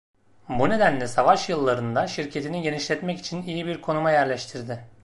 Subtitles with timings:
[0.49, 4.87] Bu nedenle savaş yıllarında şirketini genişletmek için iyi bir konuma yerleştirildi.